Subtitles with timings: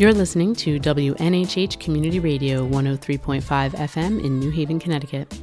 [0.00, 5.38] You're listening to WNHH Community Radio 103.5 FM in New Haven, Connecticut.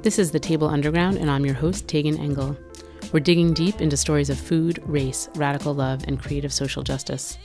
[0.00, 2.56] This is the Table Underground, and I'm your host, Tegan Engel.
[3.12, 7.36] We're digging deep into stories of food, race, radical love, and creative social justice.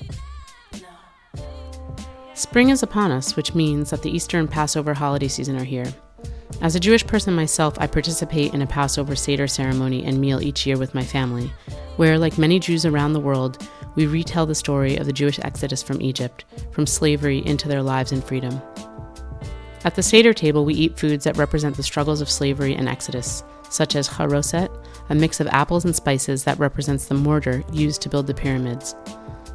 [2.35, 5.93] Spring is upon us, which means that the Easter and Passover holiday season are here.
[6.61, 10.65] As a Jewish person myself, I participate in a Passover Seder ceremony and meal each
[10.65, 11.51] year with my family,
[11.97, 15.83] where, like many Jews around the world, we retell the story of the Jewish exodus
[15.83, 18.61] from Egypt, from slavery into their lives and freedom.
[19.85, 23.43] At the Seder table, we eat foods that represent the struggles of slavery and exodus,
[23.69, 24.69] such as charoset,
[25.09, 28.95] a mix of apples and spices that represents the mortar used to build the pyramids,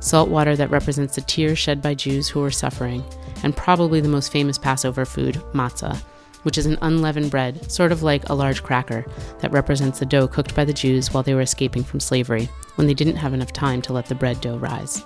[0.00, 3.04] salt water that represents the tears shed by Jews who were suffering,
[3.42, 6.00] and probably the most famous Passover food, matzah,
[6.44, 9.04] which is an unleavened bread, sort of like a large cracker,
[9.40, 12.86] that represents the dough cooked by the Jews while they were escaping from slavery, when
[12.86, 15.04] they didn't have enough time to let the bread dough rise.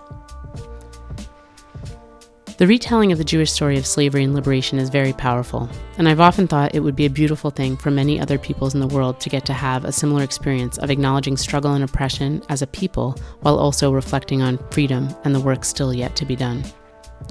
[2.59, 6.19] The retelling of the Jewish story of slavery and liberation is very powerful, and I've
[6.19, 9.21] often thought it would be a beautiful thing for many other peoples in the world
[9.21, 13.17] to get to have a similar experience of acknowledging struggle and oppression as a people
[13.43, 16.65] while also reflecting on freedom and the work still yet to be done.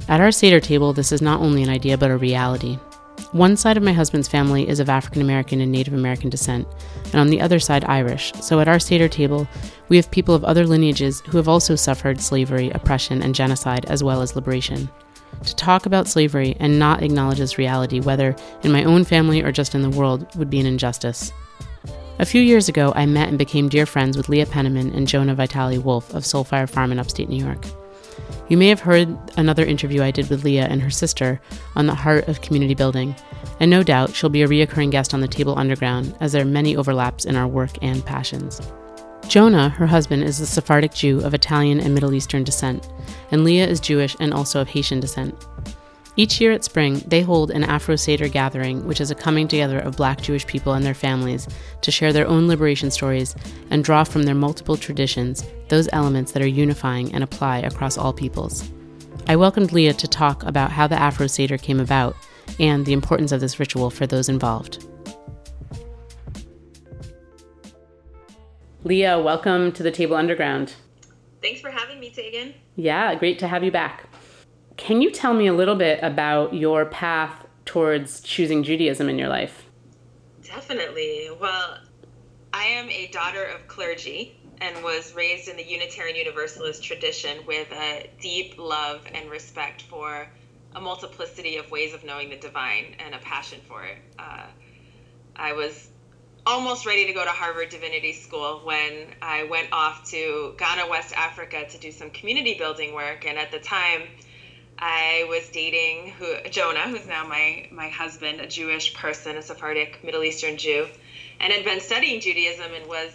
[0.08, 2.80] At our Seder table, this is not only an idea but a reality,
[3.32, 6.68] one side of my husband's family is of African American and Native American descent,
[7.06, 8.32] and on the other side, Irish.
[8.42, 9.48] So at our Seder table,
[9.90, 14.04] we have people of other lineages who have also suffered slavery, oppression, and genocide, as
[14.04, 14.90] well as liberation.
[15.44, 19.52] To talk about slavery and not acknowledge this reality, whether in my own family or
[19.52, 21.32] just in the world, would be an injustice.
[22.20, 25.36] A few years ago, I met and became dear friends with Leah Penniman and Jonah
[25.36, 27.64] Vitale Wolf of Soul Fire Farm in upstate New York.
[28.50, 31.42] You may have heard another interview I did with Leah and her sister
[31.76, 33.16] on the heart of community building,
[33.60, 36.45] and no doubt she'll be a reoccurring guest on the Table Underground, as there are
[36.45, 38.62] many overlaps in our work and passions.
[39.28, 42.90] Jonah, her husband, is a Sephardic Jew of Italian and Middle Eastern descent,
[43.32, 45.36] and Leah is Jewish and also of Haitian descent.
[46.20, 49.78] Each year at spring, they hold an Afro Seder gathering, which is a coming together
[49.78, 51.48] of black Jewish people and their families
[51.83, 53.36] to share their own liberation stories
[53.70, 58.14] and draw from their multiple traditions those elements that are unifying and apply across all
[58.14, 58.67] peoples.
[59.28, 62.16] I welcomed Leah to talk about how the Afro Seder came about
[62.60, 64.88] and the importance of this ritual for those involved.
[68.84, 70.73] Leah, welcome to the Table Underground.
[71.44, 72.55] Thanks for having me, Tegan.
[72.76, 74.08] Yeah, great to have you back.
[74.77, 79.27] Can you tell me a little bit about your path towards choosing Judaism in your
[79.27, 79.65] life?
[80.43, 81.30] Definitely.
[81.42, 81.80] Well,
[82.54, 87.71] I am a daughter of clergy and was raised in the Unitarian Universalist tradition with
[87.71, 90.27] a deep love and respect for
[90.76, 93.98] a multiplicity of ways of knowing the divine and a passion for it.
[94.17, 94.45] Uh,
[95.36, 95.89] I was
[96.45, 101.14] almost ready to go to Harvard Divinity School when I went off to Ghana, West
[101.16, 103.26] Africa to do some community building work.
[103.26, 104.04] And at the time,
[104.80, 110.04] I was dating who, Jonah, who's now my, my husband, a Jewish person, a Sephardic
[110.04, 110.88] Middle Eastern Jew,
[111.39, 113.11] and had been studying Judaism and was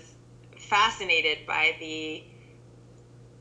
[0.59, 2.25] fascinated by the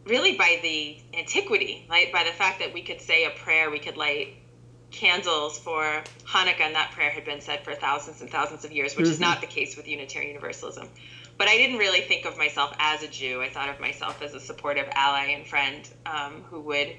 [0.06, 2.12] really by the antiquity, right?
[2.12, 4.36] By the fact that we could say a prayer, we could light
[4.92, 8.96] candles for Hanukkah, and that prayer had been said for thousands and thousands of years,
[8.96, 9.14] which mm-hmm.
[9.14, 10.88] is not the case with Unitarian Universalism.
[11.38, 13.42] But I didn't really think of myself as a Jew.
[13.42, 16.96] I thought of myself as a supportive ally and friend um, who would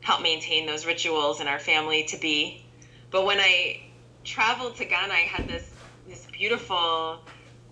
[0.00, 2.64] help maintain those rituals in our family to be.
[3.10, 3.80] But when I
[4.24, 5.68] traveled to Ghana, I had this
[6.06, 7.20] this beautiful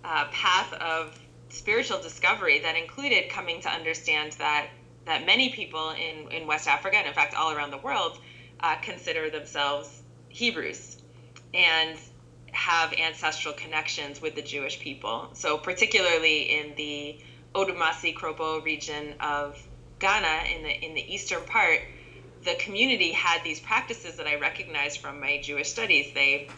[0.03, 1.17] uh, path of
[1.49, 4.67] spiritual discovery that included coming to understand that
[5.05, 8.19] that many people in, in West Africa and in fact all around the world
[8.59, 10.97] uh, consider themselves Hebrews
[11.53, 11.97] and
[12.51, 15.29] have ancestral connections with the Jewish people.
[15.33, 17.17] So particularly in the
[17.55, 19.57] Odumasi Krobo region of
[19.99, 21.81] Ghana in the in the eastern part,
[22.43, 26.13] the community had these practices that I recognized from my Jewish studies.
[26.13, 26.49] They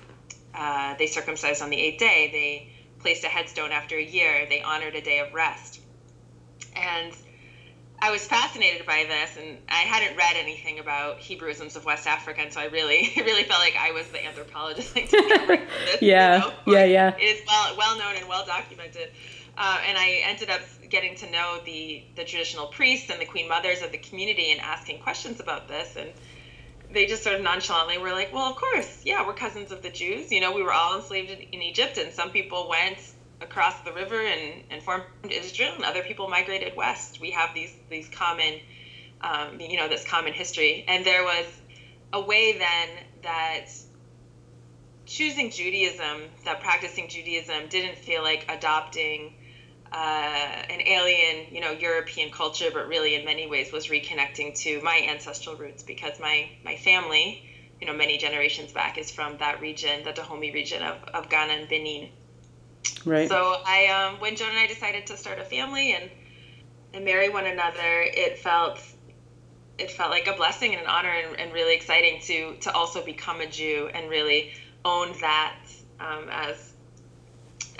[0.53, 2.29] uh, they circumcised on the eighth day.
[2.31, 4.45] They placed a headstone after a year.
[4.49, 5.79] They honored a day of rest.
[6.75, 7.13] And
[8.03, 12.41] I was fascinated by this, and I hadn't read anything about Hebrewisms of West Africa,
[12.41, 14.95] and so I really, really felt like I was the anthropologist.
[14.95, 16.53] Like, this, yeah, you know?
[16.67, 17.15] yeah, yeah.
[17.17, 19.09] It is well, well known and well documented.
[19.57, 20.61] Uh, and I ended up
[20.91, 24.61] getting to know the the traditional priests and the queen mothers of the community and
[24.61, 26.13] asking questions about this and
[26.91, 29.89] they just sort of nonchalantly were like well of course yeah we're cousins of the
[29.89, 30.31] jews.
[30.31, 32.99] You know we were all enslaved in, egypt and some people went
[33.41, 37.19] across the river and, and formed israel and other people migrated west.
[37.19, 38.61] We have these these common
[39.21, 40.83] um, you know this common history.
[40.87, 41.45] And there was
[42.13, 42.89] a way then
[43.23, 43.65] that
[45.05, 49.33] choosing judaism that practicing judaism didn't feel like adopting
[49.91, 49.95] uh,
[50.69, 55.05] an alien, you know, European culture, but really in many ways was reconnecting to my
[55.09, 57.43] ancestral roots because my my family,
[57.79, 61.53] you know, many generations back is from that region, the Dahomey region of, of Ghana
[61.53, 62.09] and Benin.
[63.05, 63.27] Right.
[63.27, 63.35] So
[63.65, 66.09] I, um, when Jonah and I decided to start a family and
[66.93, 68.79] and marry one another, it felt
[69.77, 73.03] it felt like a blessing and an honor and, and really exciting to to also
[73.03, 74.53] become a Jew and really
[74.85, 75.57] own that
[75.99, 76.70] um, as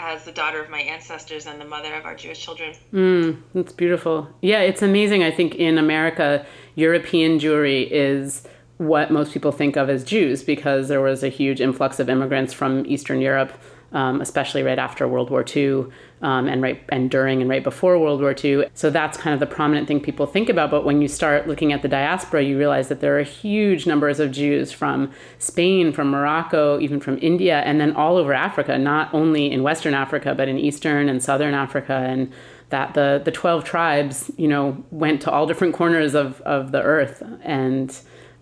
[0.01, 2.73] as the daughter of my ancestors and the mother of our Jewish children.
[2.91, 4.27] Mm, that's beautiful.
[4.41, 5.23] Yeah, it's amazing.
[5.23, 6.45] I think in America,
[6.75, 11.61] European Jewry is what most people think of as Jews because there was a huge
[11.61, 13.53] influx of immigrants from Eastern Europe
[13.93, 15.85] um, especially right after World War II
[16.21, 18.65] um, and right and during and right before World War II.
[18.73, 20.71] So that's kind of the prominent thing people think about.
[20.71, 24.19] But when you start looking at the diaspora, you realize that there are huge numbers
[24.19, 29.13] of Jews from Spain, from Morocco, even from India, and then all over Africa, not
[29.13, 32.31] only in Western Africa, but in Eastern and Southern Africa and
[32.69, 36.81] that the, the 12 tribes, you know, went to all different corners of, of the
[36.81, 37.21] earth.
[37.43, 37.89] And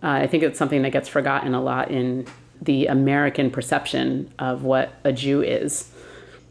[0.01, 2.25] uh, I think it's something that gets forgotten a lot in
[2.61, 5.91] the American perception of what a Jew is.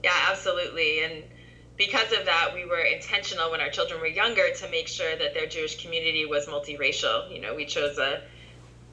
[0.03, 1.05] Yeah, absolutely.
[1.05, 1.25] And
[1.77, 5.35] because of that, we were intentional when our children were younger to make sure that
[5.35, 7.33] their Jewish community was multiracial.
[7.33, 8.23] You know, we chose a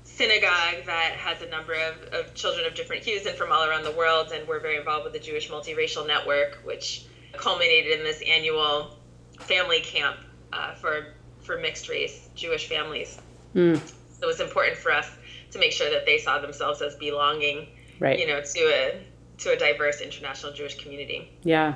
[0.04, 3.84] synagogue that has a number of, of children of different hues and from all around
[3.84, 8.22] the world, and we're very involved with the Jewish Multiracial Network, which culminated in this
[8.28, 8.98] annual
[9.40, 10.18] family camp
[10.54, 13.20] uh, for for mixed race Jewish families.
[13.54, 13.78] Mm.
[13.78, 15.10] So it was important for us
[15.56, 17.68] to make sure that they saw themselves as belonging,
[18.00, 18.20] right.
[18.20, 19.02] you know, to a
[19.38, 21.32] to a diverse international Jewish community.
[21.44, 21.76] Yeah.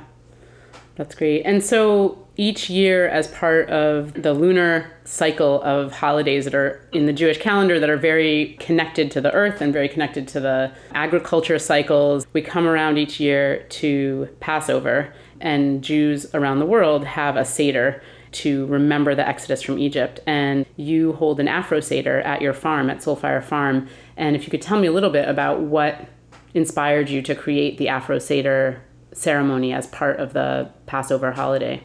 [0.95, 1.43] That's great.
[1.43, 7.05] And so each year, as part of the lunar cycle of holidays that are in
[7.05, 10.71] the Jewish calendar that are very connected to the earth and very connected to the
[10.93, 17.37] agriculture cycles, we come around each year to Passover, and Jews around the world have
[17.37, 20.19] a Seder to remember the exodus from Egypt.
[20.25, 23.87] And you hold an Afro Seder at your farm, at Soul Fire Farm.
[24.17, 26.07] And if you could tell me a little bit about what
[26.53, 28.81] inspired you to create the Afro Seder
[29.13, 31.83] ceremony as part of the Passover holiday.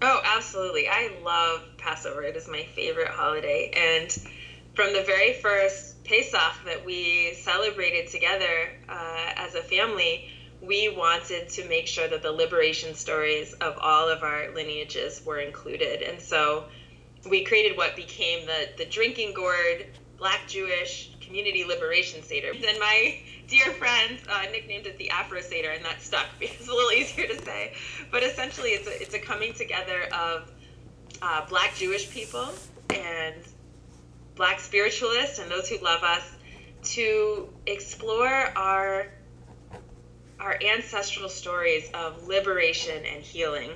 [0.00, 0.88] Oh, absolutely.
[0.88, 2.22] I love Passover.
[2.22, 3.70] It is my favorite holiday.
[3.74, 4.10] And
[4.74, 10.28] from the very first Pesach that we celebrated together uh, as a family,
[10.62, 15.40] we wanted to make sure that the liberation stories of all of our lineages were
[15.40, 16.02] included.
[16.02, 16.66] And so
[17.28, 19.86] we created what became the, the Drinking Gourd
[20.18, 22.52] Black Jewish Community Liberation Seder.
[22.52, 23.18] And my
[23.48, 26.92] dear friend uh, nicknamed it the Afro Seder, and that stuck because it's a little
[26.92, 27.74] easier to say.
[28.12, 30.52] But essentially, it's a, it's a coming together of
[31.20, 32.48] uh, Black Jewish people
[32.90, 33.34] and
[34.36, 36.22] Black spiritualists and those who love us
[36.84, 39.08] to explore our
[40.42, 43.70] our ancestral stories of liberation and healing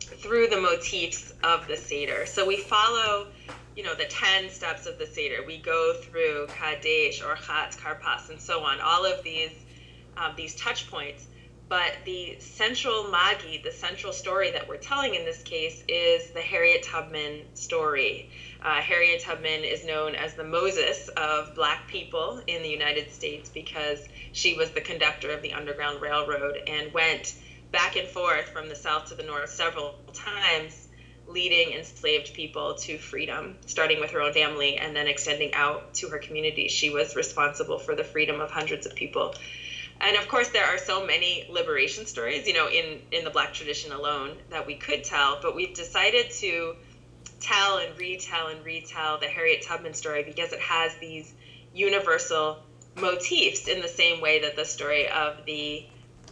[0.00, 2.26] through the motifs of the Seder.
[2.26, 3.28] So we follow,
[3.76, 5.46] you know, the 10 steps of the Seder.
[5.46, 9.52] We go through Kadesh, Urchatz, Karpas, and so on, all of these,
[10.16, 11.28] um, these touch points.
[11.68, 16.40] But the central Maggid, the central story that we're telling in this case, is the
[16.40, 18.28] Harriet Tubman story.
[18.64, 23.50] Uh, Harriet Tubman is known as the Moses of Black people in the United States
[23.50, 23.98] because
[24.30, 27.34] she was the conductor of the Underground Railroad and went
[27.72, 30.88] back and forth from the South to the North several times,
[31.26, 36.08] leading enslaved people to freedom, starting with her own family and then extending out to
[36.10, 36.68] her community.
[36.68, 39.34] She was responsible for the freedom of hundreds of people.
[40.00, 43.54] And of course, there are so many liberation stories, you know, in, in the Black
[43.54, 46.76] tradition alone that we could tell, but we've decided to
[47.42, 51.34] tell and retell and retell the Harriet Tubman story because it has these
[51.74, 52.58] universal
[52.96, 55.84] motifs in the same way that the story of the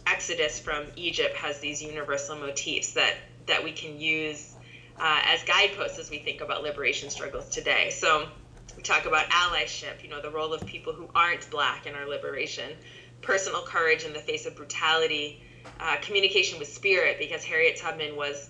[0.07, 3.15] Exodus from Egypt has these universal motifs that
[3.47, 4.55] that we can use
[4.99, 7.89] uh, as guideposts as we think about liberation struggles today.
[7.89, 8.27] So
[8.77, 12.07] we talk about allyship, you know, the role of people who aren't black in our
[12.07, 12.71] liberation,
[13.21, 15.41] personal courage in the face of brutality,
[15.79, 18.49] uh, communication with spirit, because Harriet Tubman was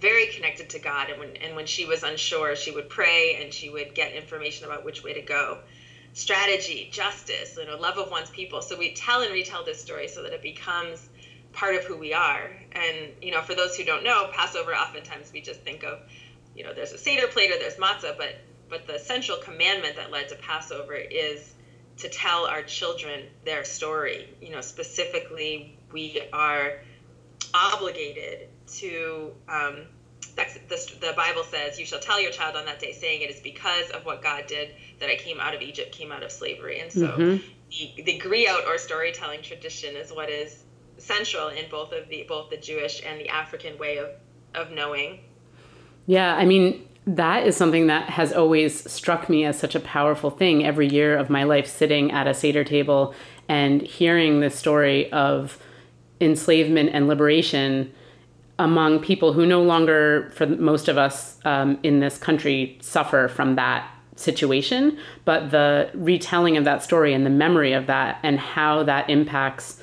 [0.00, 3.52] very connected to God, and when and when she was unsure, she would pray and
[3.52, 5.58] she would get information about which way to go.
[6.12, 8.62] Strategy, justice, you know, love of one's people.
[8.62, 11.08] So we tell and retell this story so that it becomes
[11.52, 12.50] part of who we are.
[12.72, 16.00] And you know, for those who don't know, Passover oftentimes we just think of,
[16.54, 18.36] you know, there's a seder plate or there's matzah, but
[18.68, 21.54] but the central commandment that led to Passover is
[21.98, 24.28] to tell our children their story.
[24.40, 26.82] You know, specifically, we are
[27.54, 29.86] obligated to um,
[30.36, 33.40] the, the Bible says, "You shall tell your child on that day, saying, It is
[33.40, 34.70] because of what God did
[35.00, 37.46] that I came out of Egypt, came out of slavery." And so, mm-hmm.
[37.70, 40.64] the, the griot or storytelling tradition is what is
[40.98, 44.10] central in both of the both the Jewish and the African way of
[44.54, 45.20] of knowing.
[46.06, 50.30] Yeah, I mean that is something that has always struck me as such a powerful
[50.30, 53.14] thing every year of my life sitting at a Seder table
[53.48, 55.58] and hearing the story of
[56.20, 57.94] enslavement and liberation
[58.58, 63.54] among people who no longer, for most of us um, in this country, suffer from
[63.56, 68.82] that situation, but the retelling of that story and the memory of that and how
[68.82, 69.80] that impacts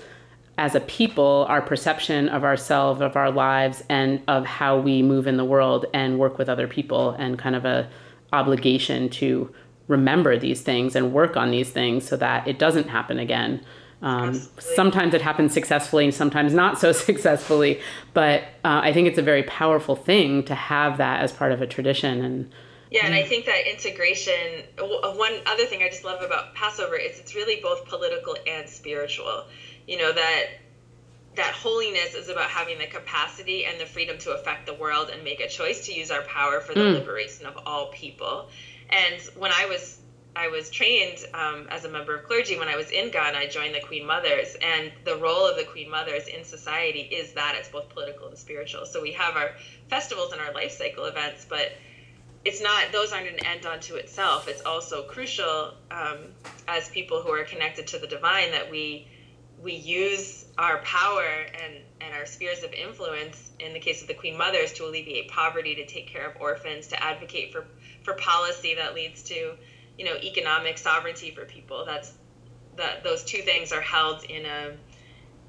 [0.58, 5.28] as a people our perception of ourselves, of our lives, and of how we move
[5.28, 7.90] in the world and work with other people, and kind of a
[8.34, 9.54] obligation to
[9.88, 13.64] remember these things and work on these things so that it doesn't happen again.
[14.06, 17.82] Um, sometimes it happens successfully, and sometimes not so successfully.
[18.14, 21.62] But uh, I think it's a very powerful thing to have that as part of
[21.62, 22.24] a tradition.
[22.24, 22.52] And
[22.92, 24.64] yeah, and I think that integration.
[24.78, 29.46] One other thing I just love about Passover is it's really both political and spiritual.
[29.88, 30.46] You know that
[31.36, 35.24] that holiness is about having the capacity and the freedom to affect the world and
[35.24, 36.94] make a choice to use our power for the mm.
[36.94, 38.48] liberation of all people.
[38.90, 40.00] And when I was
[40.36, 43.38] I was trained um, as a member of clergy when I was in Ghana.
[43.38, 47.34] I joined the Queen Mothers, and the role of the Queen Mothers in society is
[47.34, 48.86] that it's both political and spiritual.
[48.86, 49.56] So we have our
[49.90, 51.72] festivals and our life cycle events, but
[52.44, 54.48] it's not; those aren't an end unto itself.
[54.48, 56.18] It's also crucial um,
[56.68, 59.08] as people who are connected to the divine that we
[59.58, 61.24] we use our power
[61.54, 65.30] and and our spheres of influence in the case of the queen mothers to alleviate
[65.30, 67.66] poverty to take care of orphans to advocate for
[68.04, 69.56] for policy that leads to
[69.98, 71.86] you know economic sovereignty for people.
[71.86, 72.14] That's
[72.78, 74.74] that those two things are held in a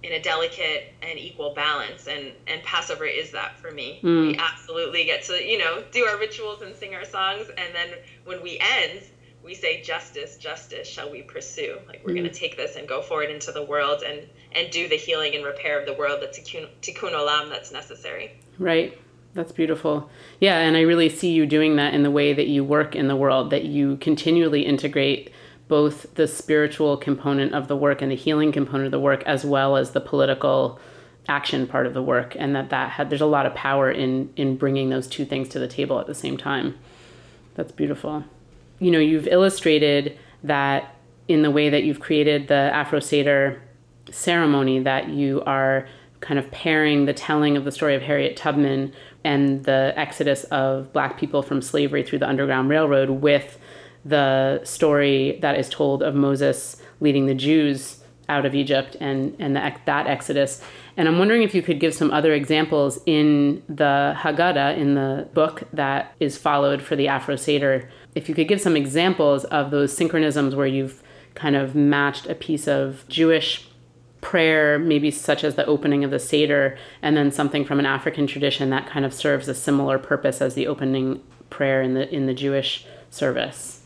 [0.02, 4.00] in a delicate and equal balance and and passover is that for me.
[4.02, 4.28] Mm.
[4.28, 7.88] we absolutely get to you know do our rituals and sing our songs and then
[8.24, 9.02] when we end
[9.42, 11.78] we say justice justice shall we pursue.
[11.88, 12.18] Like we're mm.
[12.18, 15.34] going to take this and go forward into the world and and do the healing
[15.34, 18.40] and repair of the world the tikkun, tikkun olam that's necessary.
[18.58, 18.96] Right
[19.36, 20.10] that's beautiful.
[20.40, 23.06] Yeah, and I really see you doing that in the way that you work in
[23.06, 25.30] the world, that you continually integrate
[25.68, 29.44] both the spiritual component of the work and the healing component of the work as
[29.44, 30.80] well as the political
[31.28, 34.32] action part of the work and that that had there's a lot of power in
[34.36, 36.78] in bringing those two things to the table at the same time.
[37.56, 38.24] That's beautiful.
[38.78, 40.94] You know, you've illustrated that
[41.28, 43.60] in the way that you've created the Afro Seder
[44.10, 45.88] ceremony that you are
[46.20, 48.92] kind of pairing the telling of the story of Harriet Tubman
[49.24, 53.58] and the exodus of black people from slavery through the Underground Railroad with
[54.04, 59.54] the story that is told of Moses leading the Jews out of Egypt and, and
[59.54, 60.62] the, that exodus.
[60.96, 65.28] And I'm wondering if you could give some other examples in the Haggadah, in the
[65.34, 67.88] book that is followed for the Afro Seder.
[68.14, 71.02] If you could give some examples of those synchronisms where you've
[71.34, 73.68] kind of matched a piece of Jewish
[74.20, 78.26] prayer, maybe such as the opening of the Seder, and then something from an African
[78.26, 82.26] tradition that kind of serves a similar purpose as the opening prayer in the in
[82.26, 83.82] the Jewish service.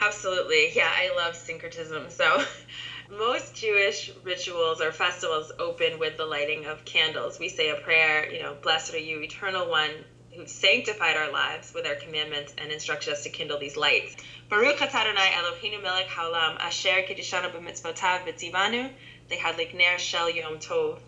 [0.00, 0.70] Absolutely.
[0.74, 2.10] Yeah, I love syncretism.
[2.10, 2.44] So
[3.10, 7.38] most Jewish rituals or festivals open with the lighting of candles.
[7.38, 9.90] We say a prayer, you know, blessed are you, eternal one,
[10.34, 14.16] who sanctified our lives with our commandments and instructed us to kindle these lights.
[14.48, 18.90] Baruch Adonai Eloheinu melech haolam asher kedishanu b'mitzvotav v'tzivanu
[19.30, 20.98] l'hadlik Ner Shel Yom Tov.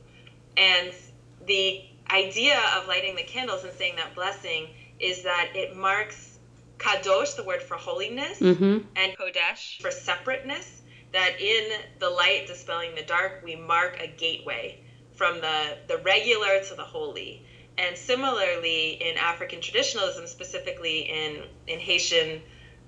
[0.56, 0.92] And
[1.46, 4.68] the idea of lighting the candles and saying that blessing
[5.00, 6.38] is that it marks
[6.78, 8.78] kadosh, the word for holiness, mm-hmm.
[8.96, 10.80] and kodesh for separateness.
[11.12, 14.82] That in the light dispelling the dark, we mark a gateway
[15.14, 17.44] from the, the regular to the holy.
[17.76, 22.40] And similarly, in African traditionalism, specifically in, in Haitian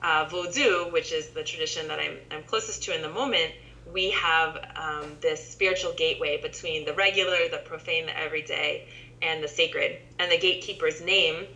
[0.02, 3.52] uh, Vodou, which is the tradition that I'm, I'm closest to in the moment,
[3.92, 8.86] we have um, this spiritual gateway between the regular, the profane, the everyday,
[9.22, 9.98] and the sacred.
[10.18, 11.46] And the gatekeeper's name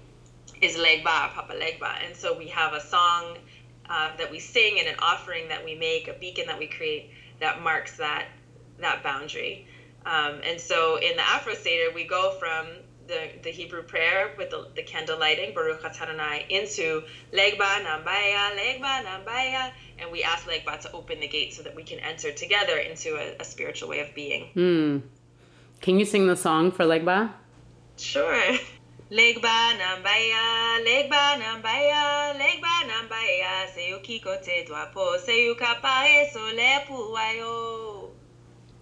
[0.60, 2.04] is Legba, Papa Legba.
[2.06, 3.38] And so we have a song
[3.88, 7.10] uh, that we sing and an offering that we make, a beacon that we create
[7.40, 8.26] that marks that
[8.80, 9.66] that boundary.
[10.06, 12.68] Um, and so in the Afro Seder, we go from
[13.08, 19.02] the, the Hebrew prayer with the, the candle lighting, Baruch Atadonai, into Legba Nambaya, Legba
[19.02, 22.76] Nambaya, and we ask Legba to open the gate so that we can enter together
[22.76, 24.50] into a, a spiritual way of being.
[24.54, 24.98] Hmm.
[25.80, 27.32] Can you sing the song for Legba?
[27.96, 28.56] Sure.
[29.10, 38.10] Legba nambaya, legba nambaya, legba nambaya, seyuki kote dwapo, seyuka pare solepu wayo.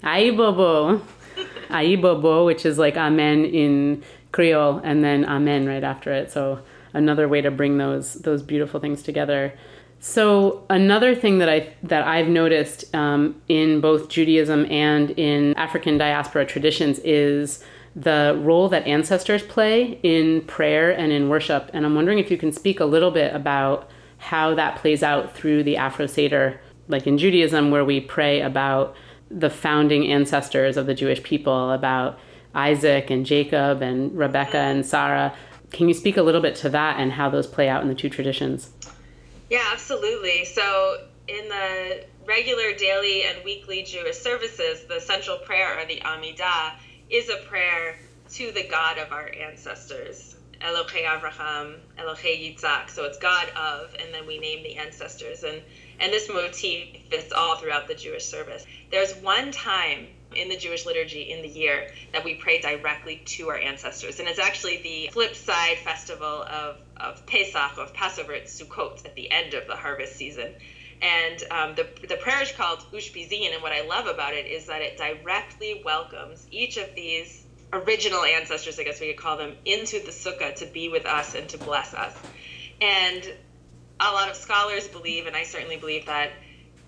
[0.02, 1.00] Aibobo.
[1.70, 4.02] Aibobo, which is like amen in
[4.36, 6.30] Creole, and then amen right after it.
[6.30, 6.60] So
[6.92, 9.54] another way to bring those those beautiful things together.
[9.98, 15.96] So another thing that I that I've noticed um, in both Judaism and in African
[15.96, 17.64] diaspora traditions is
[17.94, 21.70] the role that ancestors play in prayer and in worship.
[21.72, 23.88] And I'm wondering if you can speak a little bit about
[24.18, 28.94] how that plays out through the Afro Seder, like in Judaism, where we pray about
[29.30, 32.18] the founding ancestors of the Jewish people, about
[32.56, 35.34] Isaac and Jacob and Rebecca and Sarah.
[35.70, 37.94] Can you speak a little bit to that and how those play out in the
[37.94, 38.70] two traditions?
[39.50, 40.44] Yeah, absolutely.
[40.44, 46.72] So, in the regular daily and weekly Jewish services, the central prayer, or the Amidah,
[47.10, 47.96] is a prayer
[48.32, 50.36] to the God of our ancestors.
[50.60, 52.90] Elohe Avraham, Elohe Yitzhak.
[52.90, 55.44] So it's God of, and then we name the ancestors.
[55.44, 55.60] And,
[56.00, 58.64] and this motif fits all throughout the Jewish service.
[58.90, 63.48] There's one time in the Jewish liturgy in the year that we pray directly to
[63.48, 64.18] our ancestors.
[64.18, 69.14] And it's actually the flip side festival of, of Pesach, of Passover at Sukkot, at
[69.14, 70.52] the end of the harvest season.
[71.00, 73.52] And um, the, the prayer is called Ushpizin.
[73.52, 78.24] And what I love about it is that it directly welcomes each of these original
[78.24, 81.48] ancestors, I guess we could call them, into the sukkah to be with us and
[81.50, 82.16] to bless us.
[82.80, 83.22] And
[84.00, 86.30] a lot of scholars believe, and I certainly believe that,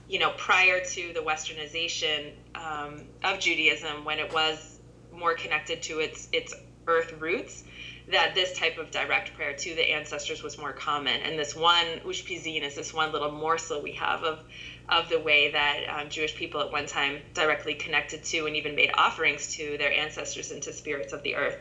[0.08, 4.80] you know, prior to the westernization um, of Judaism, when it was
[5.12, 6.54] more connected to its its
[6.86, 7.64] earth roots,
[8.08, 11.20] that this type of direct prayer to the ancestors was more common.
[11.20, 14.40] And this one ushpizin is this one little morsel we have of
[14.88, 18.74] of the way that um, Jewish people at one time directly connected to and even
[18.74, 21.58] made offerings to their ancestors and to spirits of the earth.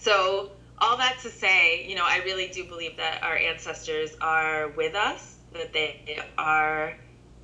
[0.00, 4.68] So, all that to say, you know, I really do believe that our ancestors are
[4.70, 6.94] with us, that they are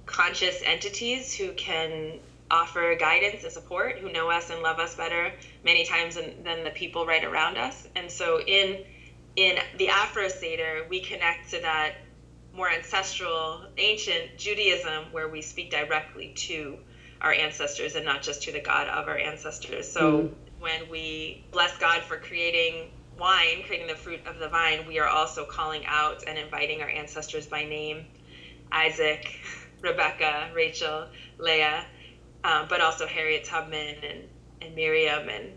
[0.06, 2.18] conscious entities who can
[2.50, 5.32] offer guidance and support, who know us and love us better
[5.64, 7.88] many times than, than the people right around us.
[7.96, 8.84] And so, in
[9.36, 11.94] in the Afro Seder, we connect to that
[12.54, 16.78] more ancestral, ancient Judaism where we speak directly to
[17.20, 19.90] our ancestors and not just to the God of our ancestors.
[19.90, 20.32] So mm.
[20.60, 25.08] when we bless God for creating wine, creating the fruit of the vine, we are
[25.08, 28.04] also calling out and inviting our ancestors by name
[28.70, 29.36] Isaac,
[29.84, 31.06] Rebecca, Rachel,
[31.38, 31.86] Leah,
[32.42, 34.24] um, but also Harriet Tubman and,
[34.60, 35.52] and Miriam and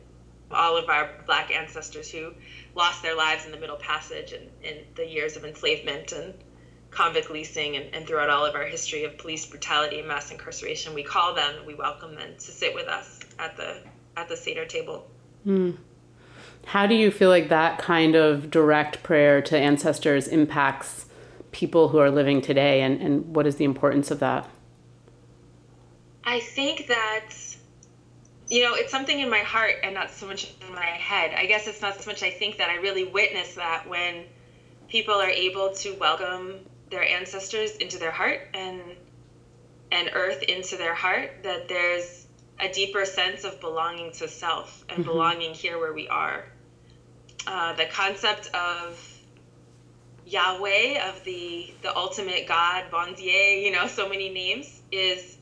[0.51, 2.33] all of our black ancestors who
[2.75, 6.33] lost their lives in the Middle Passage and in the years of enslavement and
[6.89, 10.93] convict leasing and, and, throughout all of our history of police brutality and mass incarceration,
[10.93, 13.81] we call them, we welcome them to sit with us at the
[14.15, 15.07] at the Seder table.
[15.45, 15.77] Mm.
[16.65, 21.05] How do you feel like that kind of direct prayer to ancestors impacts
[21.57, 24.47] people who are living today, and, and what is the importance of that?
[26.23, 27.29] I think that
[28.49, 31.33] you know it's something in my heart and not so much in my head.
[31.35, 34.25] I guess it's not so much I think that I really witness that when
[34.87, 36.59] people are able to welcome
[36.91, 38.79] their ancestors into their heart and
[39.91, 42.27] and earth into their heart that there's
[42.59, 45.09] a deeper sense of belonging to self and mm-hmm.
[45.11, 46.45] belonging here where we are
[47.47, 49.16] uh, the concept of
[50.27, 55.37] Yahweh of the the ultimate God, Bon Dieu, you know, so many names is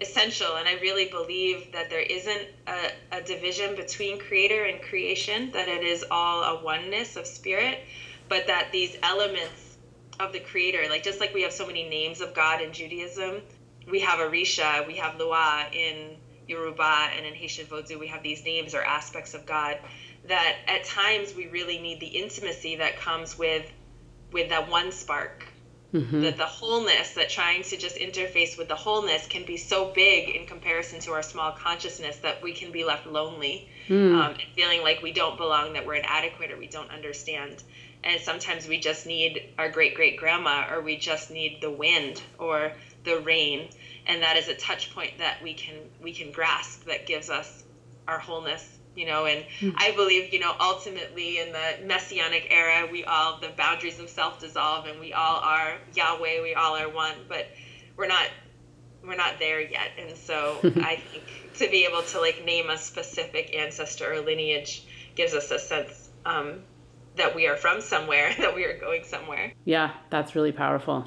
[0.00, 5.50] essential, and I really believe that there isn't a, a division between creator and creation;
[5.52, 7.80] that it is all a oneness of spirit,
[8.28, 9.76] but that these elements
[10.20, 10.86] of the creator.
[10.88, 13.42] Like just like we have so many names of God in Judaism,
[13.90, 18.44] we have Orisha, we have Loa in Yoruba, and in Haitian Vodou, we have these
[18.44, 19.78] names or aspects of God
[20.28, 23.68] that at times we really need the intimacy that comes with
[24.32, 25.44] with that one spark.
[25.94, 26.20] Mm-hmm.
[26.20, 30.28] That the wholeness, that trying to just interface with the wholeness can be so big
[30.36, 34.14] in comparison to our small consciousness that we can be left lonely mm.
[34.14, 37.62] um, and feeling like we don't belong, that we're inadequate or we don't understand
[38.04, 42.22] and sometimes we just need our great great grandma or we just need the wind
[42.38, 42.72] or
[43.04, 43.68] the rain
[44.06, 47.64] and that is a touch point that we can we can grasp that gives us
[48.06, 49.70] our wholeness you know and mm-hmm.
[49.76, 54.40] i believe you know ultimately in the messianic era we all the boundaries of self
[54.40, 57.46] dissolve and we all are yahweh we all are one but
[57.96, 58.26] we're not
[59.06, 62.78] we're not there yet and so i think to be able to like name a
[62.78, 64.84] specific ancestor or lineage
[65.14, 66.60] gives us a sense um,
[67.16, 69.52] that we are from somewhere, that we are going somewhere.
[69.64, 71.06] Yeah, that's really powerful.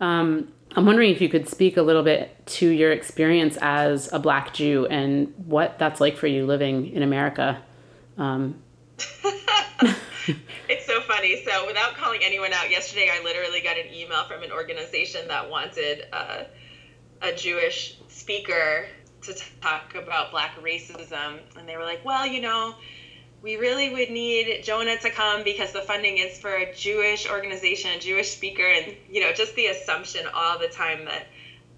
[0.00, 4.18] Um, I'm wondering if you could speak a little bit to your experience as a
[4.18, 7.62] Black Jew and what that's like for you living in America.
[8.18, 8.62] Um,
[10.68, 11.42] it's so funny.
[11.46, 15.50] So, without calling anyone out, yesterday I literally got an email from an organization that
[15.50, 16.44] wanted uh,
[17.22, 18.86] a Jewish speaker
[19.22, 22.74] to talk about Black racism, and they were like, "Well, you know."
[23.46, 27.92] We really would need Jonah to come because the funding is for a Jewish organization,
[27.92, 31.26] a Jewish speaker, and you know, just the assumption all the time that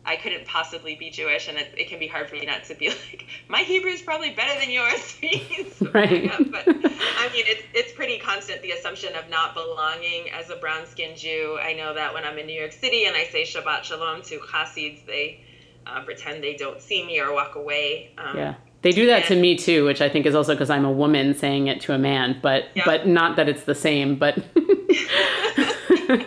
[0.06, 2.74] I couldn't possibly be Jewish, and it, it can be hard for me not to
[2.74, 5.18] be like, my Hebrew is probably better than yours.
[5.92, 6.32] right.
[6.50, 10.86] but I mean, it's it's pretty constant the assumption of not belonging as a brown
[10.86, 11.58] skinned Jew.
[11.60, 14.40] I know that when I'm in New York City and I say Shabbat Shalom to
[14.50, 15.44] Hasids, they
[15.86, 18.14] uh, pretend they don't see me or walk away.
[18.16, 18.54] Um, yeah.
[18.82, 21.34] They do that to me too, which I think is also because I'm a woman
[21.34, 22.82] saying it to a man, but yeah.
[22.84, 24.38] but not that it's the same, but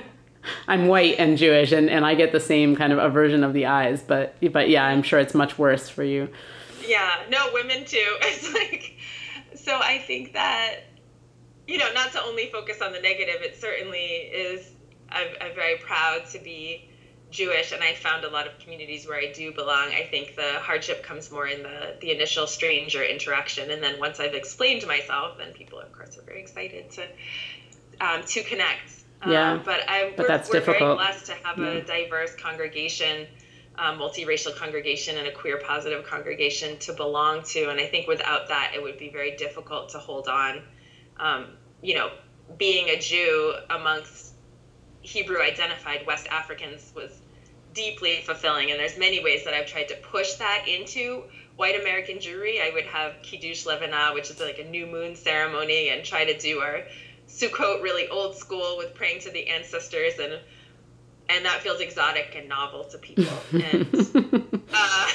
[0.68, 3.68] I'm white and Jewish and, and I get the same kind of aversion of the
[3.68, 6.28] eyes, but but yeah, I'm sure it's much worse for you.
[6.86, 8.18] Yeah, no, women too.
[8.22, 8.98] It's like
[9.56, 10.82] so I think that
[11.68, 14.72] you know, not to only focus on the negative, it certainly is
[15.10, 16.90] I'm, I'm very proud to be
[17.32, 19.90] Jewish, and I found a lot of communities where I do belong.
[19.90, 24.20] I think the hardship comes more in the the initial stranger interaction, and then once
[24.20, 27.08] I've explained myself, then people, of course, are very excited to
[28.02, 28.92] um, to connect.
[29.26, 30.80] Yeah, um, but I but we're, that's we're difficult.
[30.80, 31.66] very blessed to have yeah.
[31.66, 33.28] a diverse congregation.
[33.78, 37.70] Um, multiracial congregation and a queer positive congregation to belong to.
[37.70, 40.62] And I think without that, it would be very difficult to hold on.
[41.18, 41.48] Um,
[41.82, 42.12] you know,
[42.58, 44.34] being a Jew amongst
[45.02, 47.21] Hebrew identified West Africans was
[47.74, 48.72] deeply fulfilling.
[48.72, 51.24] And there's many ways that I've tried to push that into
[51.56, 52.62] white American Jewry.
[52.62, 56.38] I would have Kiddush Levanah, which is like a new moon ceremony, and try to
[56.38, 56.84] do our
[57.28, 60.40] Sukkot really old school with praying to the ancestors and
[61.30, 63.26] and that feels exotic and novel to people.
[63.54, 63.88] And
[64.74, 65.08] uh,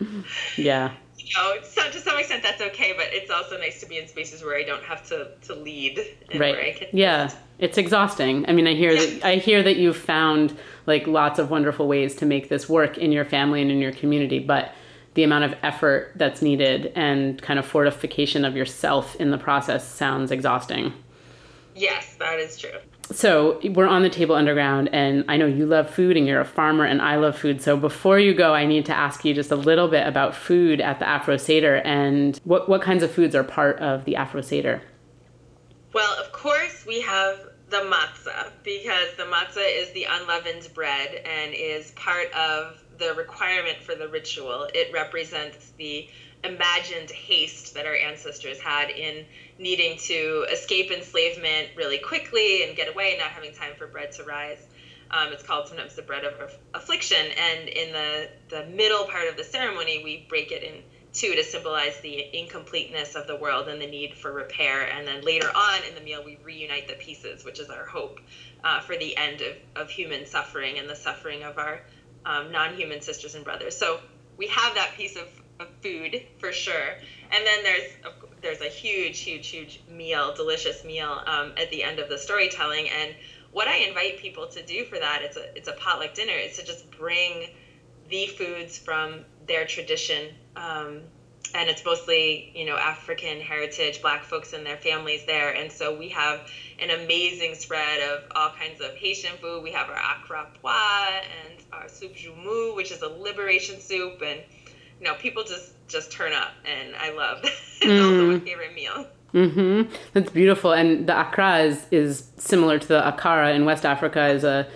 [0.56, 0.92] yeah,
[1.34, 4.42] know, so to some extent that's okay, but it's also nice to be in spaces
[4.42, 6.00] where I don't have to to lead.
[6.34, 6.88] right.
[6.92, 8.48] yeah, it's exhausting.
[8.48, 12.14] I mean, I hear that I hear that you've found like lots of wonderful ways
[12.16, 14.72] to make this work in your family and in your community, but
[15.14, 19.86] the amount of effort that's needed and kind of fortification of yourself in the process
[19.86, 20.92] sounds exhausting.
[21.74, 22.78] Yes, that is true.
[23.12, 26.44] So we're on the table underground, and I know you love food and you're a
[26.44, 27.60] farmer, and I love food.
[27.60, 30.80] So before you go, I need to ask you just a little bit about food
[30.80, 34.42] at the Afro Seder and what, what kinds of foods are part of the Afro
[34.42, 34.82] Seder?
[35.92, 41.52] Well, of course, we have the matzah because the matzah is the unleavened bread and
[41.52, 44.68] is part of the requirement for the ritual.
[44.72, 46.08] It represents the
[46.42, 49.26] imagined haste that our ancestors had in
[49.58, 54.24] needing to escape enslavement really quickly and get away, not having time for bread to
[54.24, 54.66] rise.
[55.10, 57.26] Um, it's called sometimes the bread of affliction.
[57.36, 61.42] And in the, the middle part of the ceremony, we break it in two to
[61.42, 64.84] symbolize the incompleteness of the world and the need for repair.
[64.84, 68.20] And then later on in the meal, we reunite the pieces, which is our hope
[68.62, 71.80] uh, for the end of, of human suffering and the suffering of our
[72.24, 73.76] um, non-human sisters and brothers.
[73.76, 73.98] So
[74.36, 75.26] we have that piece of
[75.82, 76.96] food for sure,
[77.30, 77.96] and then there's
[78.40, 82.88] there's a huge, huge, huge meal, delicious meal um, at the end of the storytelling.
[82.88, 83.14] And
[83.52, 86.56] what I invite people to do for that, it's a it's a potluck dinner, is
[86.56, 87.50] to just bring
[88.08, 90.34] the foods from their tradition.
[90.56, 91.02] Um,
[91.52, 95.96] and it's mostly you know African heritage, Black folks and their families there, and so
[95.96, 99.62] we have an amazing spread of all kinds of Haitian food.
[99.62, 104.40] We have our akra pois and our soup joumou, which is a liberation soup, and
[105.00, 107.40] you know people just just turn up, and I love.
[107.42, 108.04] it's mm.
[108.04, 109.06] also my favorite meal.
[109.34, 109.94] Mm-hmm.
[110.12, 114.28] That's beautiful, and the akra is is similar to the akara in West Africa.
[114.28, 114.68] is a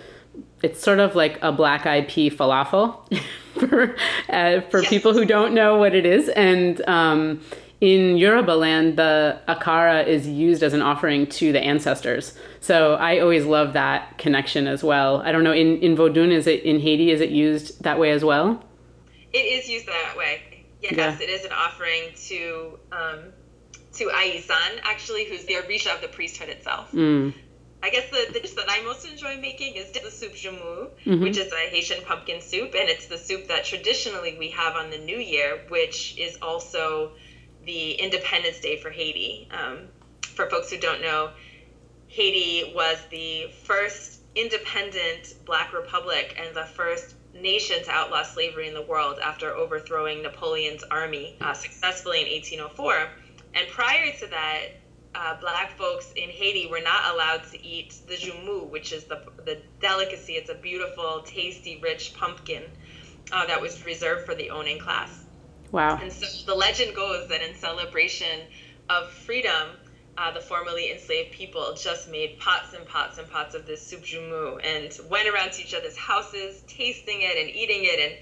[0.63, 2.97] it's sort of like a black eyed pea falafel
[3.59, 3.95] for
[4.29, 4.89] uh, for yes.
[4.89, 6.29] people who don't know what it is.
[6.29, 7.41] And um,
[7.81, 12.37] in Yoruba land, the akara is used as an offering to the ancestors.
[12.61, 15.21] So I always love that connection as well.
[15.21, 18.11] I don't know in in Vodun is it in Haiti is it used that way
[18.11, 18.63] as well?
[19.35, 20.65] It is used that way.
[20.81, 21.17] Yes, yeah.
[21.19, 23.19] it is an offering to um,
[23.95, 26.91] to Aizan actually, who's the Orisha of the priesthood itself.
[26.93, 27.33] Mm.
[27.83, 31.21] I guess the, the dish that I most enjoy making is the soup joumou, mm-hmm.
[31.21, 34.89] which is a Haitian pumpkin soup, and it's the soup that traditionally we have on
[34.89, 37.11] the New Year, which is also
[37.65, 39.49] the Independence Day for Haiti.
[39.51, 39.89] Um,
[40.21, 41.31] for folks who don't know,
[42.07, 48.73] Haiti was the first independent Black republic and the first nation to outlaw slavery in
[48.73, 53.09] the world after overthrowing Napoleon's army uh, successfully in 1804.
[53.53, 54.61] And prior to that,
[55.13, 59.21] uh, black folks in Haiti were not allowed to eat the joumou, which is the,
[59.45, 60.33] the delicacy.
[60.33, 62.63] It's a beautiful, tasty, rich pumpkin
[63.31, 65.25] uh, that was reserved for the owning class.
[65.71, 65.99] Wow.
[66.01, 68.41] And so the legend goes that in celebration
[68.89, 69.69] of freedom,
[70.17, 74.01] uh, the formerly enslaved people just made pots and pots and pots of this soup
[74.01, 78.13] joumou and went around to each other's houses, tasting it and eating it and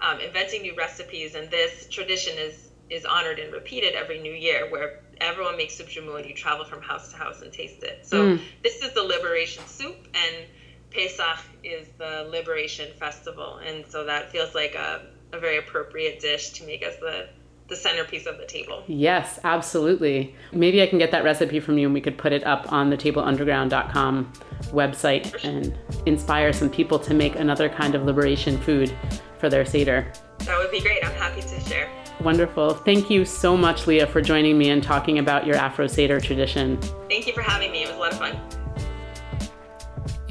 [0.00, 1.34] um, inventing new recipes.
[1.34, 5.86] And this tradition is is honored and repeated every new year, where everyone makes soup
[5.86, 8.04] joumou and you travel from house to house and taste it.
[8.04, 8.40] So mm.
[8.62, 10.46] this is the liberation soup and
[10.90, 13.58] Pesach is the liberation festival.
[13.64, 17.28] And so that feels like a, a very appropriate dish to make as the
[17.70, 18.82] the centerpiece of the table.
[18.86, 20.34] Yes, absolutely.
[20.52, 22.90] Maybe I can get that recipe from you and we could put it up on
[22.90, 24.32] the tableunderground.com
[24.64, 25.50] website sure.
[25.50, 28.94] and inspire some people to make another kind of liberation food
[29.38, 30.12] for their Seder.
[30.40, 31.02] That would be great.
[31.04, 31.88] I'm happy to share.
[32.20, 32.74] Wonderful.
[32.74, 36.78] Thank you so much, Leah, for joining me and talking about your Afro Seder tradition.
[37.08, 37.84] Thank you for having me.
[37.84, 38.38] It was a lot of fun.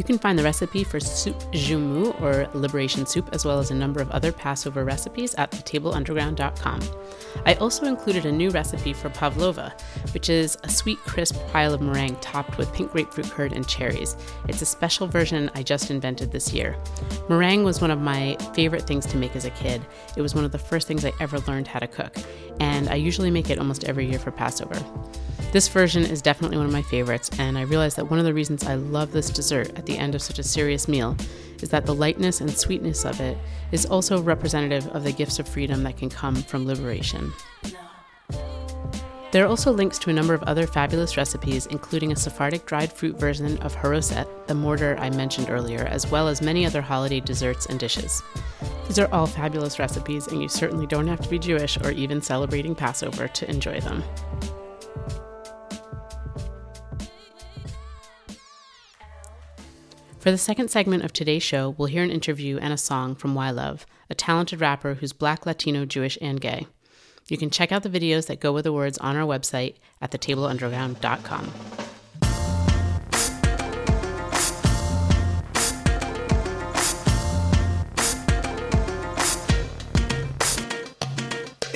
[0.10, 3.76] You can find the recipe for soup joumou or liberation soup, as well as a
[3.76, 6.82] number of other Passover recipes at thetableunderground.com.
[7.46, 9.72] I also included a new recipe for pavlova,
[10.16, 14.18] which is a sweet, crisp pile of meringue topped with pink grapefruit curd and cherries.
[14.48, 16.76] It's a special version I just invented this year.
[17.30, 19.86] Meringue was one of my favorite things to make as a kid.
[20.18, 22.16] It was one of the first things I ever learned how to cook,
[22.60, 24.80] and I usually make it almost every year for Passover.
[25.52, 28.34] This version is definitely one of my favorites, and I realize that one of the
[28.34, 31.18] reasons I love this dessert at the end of such a serious meal
[31.62, 33.38] is that the lightness and sweetness of it
[33.72, 37.34] is also representative of the gifts of freedom that can come from liberation.
[39.32, 42.92] There are also links to a number of other fabulous recipes, including a Sephardic dried
[42.92, 47.20] fruit version of haroset, the mortar I mentioned earlier, as well as many other holiday
[47.20, 48.24] desserts and dishes.
[48.88, 52.24] These are all fabulous recipes, and you certainly don't have to be Jewish or even
[52.24, 54.04] celebrating Passover to enjoy them.
[60.18, 63.36] For the second segment of today's show, we'll hear an interview and a song from
[63.36, 66.66] Y-Love, a talented rapper who's black, Latino, Jewish, and gay.
[67.30, 70.12] You can check out the videos that go with the words on our website at
[70.12, 71.89] thetableunderground.com.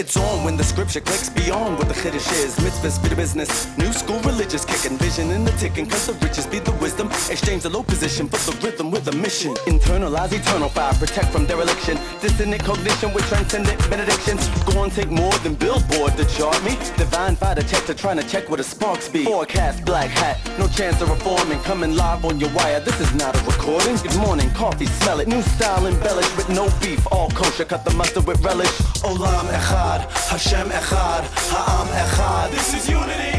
[0.03, 2.57] It's on when the scripture clicks beyond what the chiddush is.
[2.57, 3.49] Mitzvahs be the business.
[3.77, 5.87] New school religious kicking vision in the ticking.
[5.87, 7.07] Cause the riches be the wisdom.
[7.31, 9.53] Exchange the low position for the rhythm with a mission.
[9.65, 10.93] Internalize eternal fire.
[10.95, 11.97] Protect from dereliction.
[12.19, 14.45] Dissonant cognition with transcendent benedictions.
[14.65, 16.75] Go on, take more than billboard to chart me.
[16.97, 19.23] Divine fire detector trying to check where the sparks be.
[19.23, 20.37] Forecast black hat.
[20.59, 21.59] No chance of reforming.
[21.59, 22.81] Coming live on your wire.
[22.81, 23.95] This is not a recording.
[23.95, 24.51] Good morning.
[24.51, 25.29] Coffee, smell it.
[25.29, 26.99] New style embellished with no beef.
[27.09, 27.63] All kosher.
[27.63, 28.75] Cut the mustard with relish.
[29.07, 29.92] Olam echad.
[29.93, 32.51] Echad, Hashem Echad, Ha'am Echad.
[32.51, 33.37] This is unity.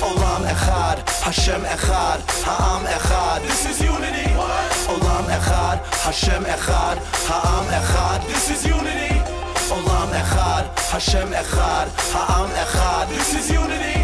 [0.00, 3.42] Olam Echad, Hashem Echad, Ha'am Echad.
[3.42, 4.30] This is unity.
[4.88, 6.96] Olam Echad, Hashem Echad,
[7.28, 8.26] Ha'am Echad.
[8.28, 9.14] This is unity.
[9.74, 13.08] Olam Echad, Hashem Echad, Ha'am Echad.
[13.10, 14.00] This is unity.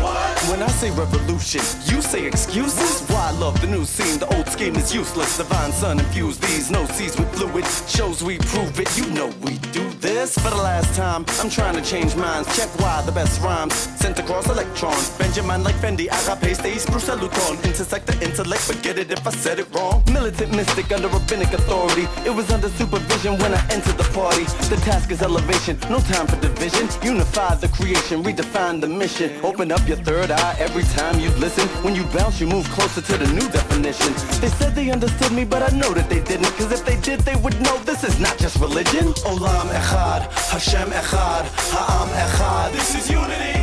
[0.49, 1.61] When I say revolution,
[1.93, 3.03] you say excuses?
[3.09, 5.37] Why I love the new scene, the old scheme is useless.
[5.37, 7.67] Divine sun infused these no seas with fluid.
[7.89, 11.25] Shows we prove it, you know we do this for the last time.
[11.41, 12.57] I'm trying to change minds.
[12.57, 15.11] Check why the best rhymes sent across electrons.
[15.19, 17.65] Benjamin like Fendi, I agape stays Bruce Saluton.
[17.65, 20.05] Intersect the intellect, forget it if I said it wrong.
[20.13, 22.07] Militant mystic under rabbinic authority.
[22.25, 24.45] It was under supervision when I entered the party.
[24.71, 26.76] The task is elevation, no time for division.
[26.77, 29.31] Unify the creation, redefine the mission.
[29.43, 31.67] Open up your third eye every time you listen.
[31.83, 34.13] When you bounce, you move closer to the new definition.
[34.43, 36.53] They said they understood me, but I know that they didn't.
[36.59, 39.07] Cause if they did, they would know this is not just religion.
[39.25, 42.73] Olam Echad, Hashem Echad, Ha'am Echad.
[42.73, 43.57] This is unity.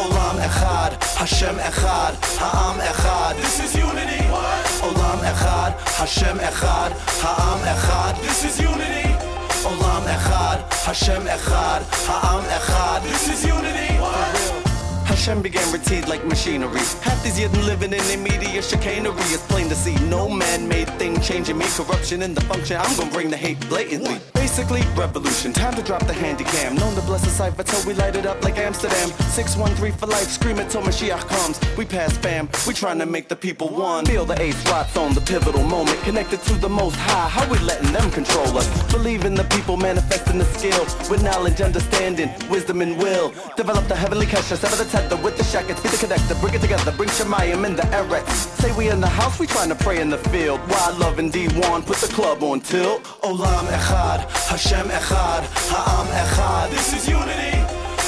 [0.00, 3.36] Olam Echad, Hashem Echad, Ha'am Echad.
[3.36, 4.22] This is unity.
[4.32, 4.66] What?
[4.88, 6.90] Olam Echad, Hashem Echad,
[7.20, 8.22] Ha'am Echad.
[8.22, 9.25] This is unity.
[9.66, 13.02] Olam Echad, Hashem Echad, Ha'am Echad.
[13.02, 13.94] This is unity.
[13.98, 14.66] What?
[15.06, 16.78] Hashem began routine like machinery.
[17.02, 19.26] Half these years living in a media chicanery.
[19.34, 21.66] It's plain to see no man-made thing changing me.
[21.76, 22.76] Corruption in the function.
[22.76, 24.20] I'm gonna bring the hate blatantly.
[24.56, 25.52] Basically, revolution.
[25.52, 26.76] Time to drop the handy cam.
[26.76, 29.10] Known to bless the cipher till we light it up like Amsterdam.
[29.28, 30.28] 613 for life.
[30.28, 31.60] Scream it till Mashiach comes.
[31.76, 32.48] We pass fam.
[32.66, 34.06] We trying to make the people one.
[34.06, 36.00] Feel the ace spots on the pivotal moment.
[36.04, 37.28] Connected to the most high.
[37.28, 38.66] How we letting them control us?
[38.90, 40.84] Believe in the people manifesting the skill.
[41.10, 43.34] With knowledge, understanding, wisdom, and will.
[43.58, 44.56] Develop the heavenly kesha.
[44.56, 47.76] Sever the tether with the shackets, be the connector, bring it together, bring Shemayim in
[47.76, 48.30] the Eretz.
[48.58, 50.60] Say we in the house, we trying to pray in the field.
[50.70, 53.04] Y-Love and D1, put the club on tilt.
[53.20, 56.70] Olam Echad, Hashem Echad, Ha'am Echad.
[56.70, 57.58] This is unity.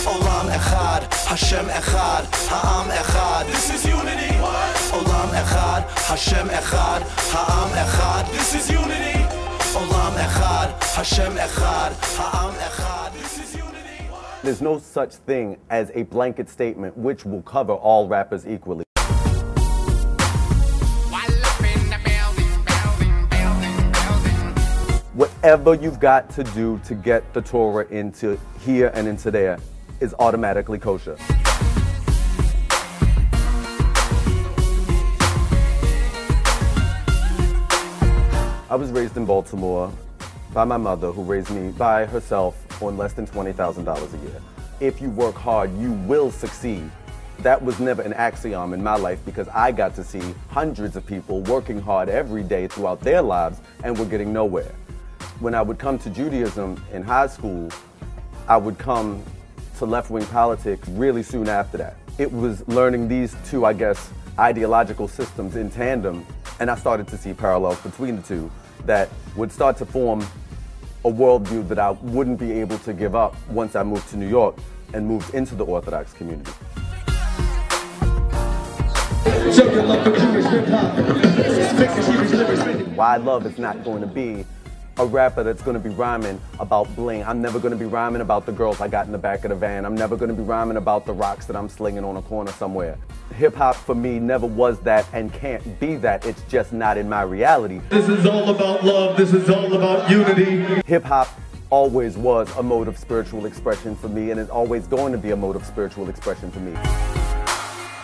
[0.07, 3.46] Olam Echad, Hashem Echad, Ha'am Echad.
[3.46, 4.35] This is unity.
[4.38, 4.77] What?
[4.94, 8.31] Olam Echad, Hashem Echad, Ha'am Echad.
[8.31, 9.18] This is unity.
[9.74, 13.12] Olam Echad, Hashem Echad, Ha'am Echad.
[13.14, 14.05] This is unity.
[14.44, 18.85] There's no such thing as a blanket statement which will cover all rappers equally.
[25.40, 29.57] whatever you've got to do to get the Torah into here and into there
[30.01, 31.16] is automatically kosher.
[38.68, 39.92] I was raised in Baltimore
[40.53, 44.42] by my mother, who raised me by herself on less than $20,000 a year.
[44.81, 46.90] If you work hard, you will succeed.
[47.42, 51.07] That was never an axiom in my life because I got to see hundreds of
[51.07, 54.74] people working hard every day throughout their lives and were getting nowhere.
[55.40, 57.70] When I would come to Judaism in high school,
[58.48, 59.22] I would come
[59.79, 61.96] to left wing politics really soon after that.
[62.18, 66.27] It was learning these two, I guess, ideological systems in tandem,
[66.59, 68.51] and I started to see parallels between the two
[68.85, 70.27] that would start to form
[71.05, 74.29] a worldview that I wouldn't be able to give up once I moved to New
[74.29, 74.57] York
[74.92, 76.51] and moved into the Orthodox community.
[82.96, 84.44] Y-Love is not going to be
[84.99, 87.23] a rapper that's to be rhyming about bling.
[87.23, 89.55] I'm never to be rhyming about the girls I got in the back of the
[89.55, 89.85] van.
[89.85, 92.99] I'm never to be rhyming about the rocks that I'm slinging on a corner somewhere.
[93.37, 96.27] Hip hop for me never was that and can't be that.
[96.27, 97.81] It's just not in my reality.
[97.91, 99.17] This is all about love.
[99.17, 100.83] This is all about unity.
[100.87, 101.29] Hip hop
[101.71, 105.31] always was a mode of spiritual expression for me and it's always going to be
[105.31, 106.73] a mode of spiritual expression for me.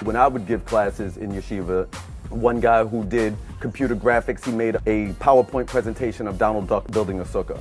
[0.04, 1.88] When I would give classes in yeshiva,
[2.34, 7.20] one guy who did computer graphics, he made a PowerPoint presentation of Donald Duck building
[7.20, 7.60] a sukkah.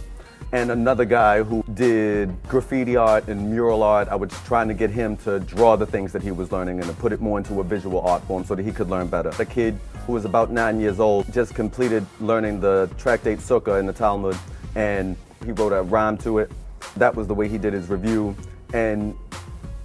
[0.51, 4.91] And another guy who did graffiti art and mural art, I was trying to get
[4.91, 7.59] him to draw the things that he was learning and to put it more into
[7.59, 9.31] a visual art form so that he could learn better.
[9.39, 13.87] A kid who was about nine years old just completed learning the tractate Sukkah in
[13.87, 14.37] the Talmud
[14.75, 16.51] and he wrote a rhyme to it.
[16.97, 18.35] That was the way he did his review.
[18.73, 19.15] And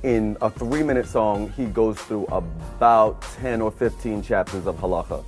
[0.02, 5.24] in a three minute song, he goes through about 10 or 15 chapters of halacha.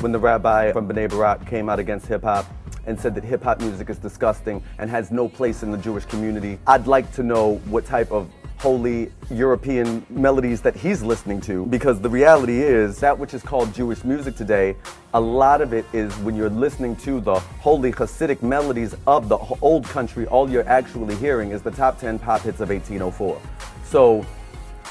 [0.00, 2.46] When the rabbi from Bnei Barak came out against hip hop
[2.86, 6.04] and said that hip hop music is disgusting and has no place in the Jewish
[6.04, 11.66] community, I'd like to know what type of holy European melodies that he's listening to
[11.66, 14.76] because the reality is that which is called Jewish music today,
[15.14, 19.38] a lot of it is when you're listening to the holy Hasidic melodies of the
[19.60, 23.40] old country, all you're actually hearing is the top 10 pop hits of 1804.
[23.84, 24.24] So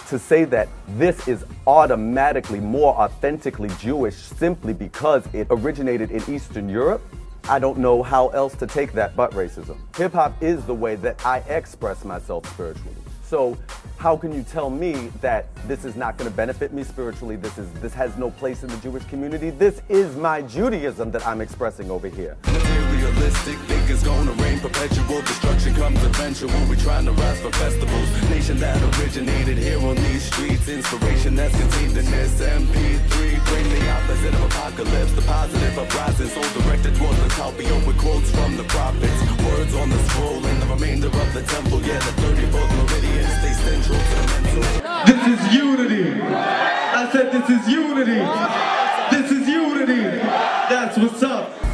[0.08, 6.70] to say that this is automatically more authentically Jewish simply because it originated in Eastern
[6.70, 7.02] Europe,
[7.50, 9.78] I don't know how else to take that but racism.
[9.98, 12.96] Hip hop is the way that I express myself spiritually.
[13.36, 13.58] So
[13.98, 17.36] how can you tell me that this is not going to benefit me spiritually?
[17.36, 19.50] This is this has no place in the Jewish community.
[19.50, 22.38] This is my Judaism that I'm expressing over here.
[23.16, 26.50] Materialistic, think it's gonna rain perpetual destruction comes eventual.
[26.68, 28.10] We trying to rise for festivals.
[28.30, 30.68] Nation that originated here on these streets.
[30.68, 33.40] Inspiration that's contained in this MP3.
[33.46, 36.28] Bring the opposite of apocalypse, the positive uprising.
[36.28, 39.20] Soul directed towards the with quotes from the prophets.
[39.46, 41.82] Words on the scroll and the remainder of the temple.
[41.82, 44.64] Yeah, the 34th meridian stays central to the mental.
[45.08, 46.22] This is unity.
[46.22, 48.22] I said this is unity.
[49.12, 50.04] This is unity.
[50.68, 51.65] That's what's up.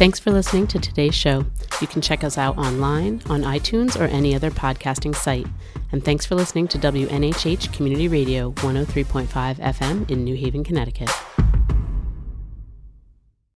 [0.00, 1.44] Thanks for listening to today's show.
[1.82, 5.46] You can check us out online, on iTunes, or any other podcasting site.
[5.92, 11.10] And thanks for listening to WNHH Community Radio 103.5 FM in New Haven, Connecticut.